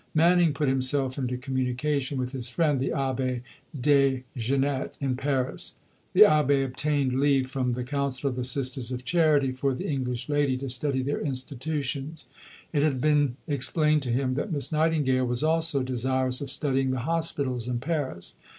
[0.15, 3.41] Manning put himself into communication with his friend, the Abbé
[3.79, 5.75] Des Genettes, in Paris.
[6.13, 10.27] The Abbé obtained leave from the Council of the Sisters of Charity for the English
[10.27, 12.25] lady to study their institutions.
[12.73, 17.01] It had been explained to him that Miss Nightingale was also desirous of studying the
[17.01, 18.37] hospitals in Paris.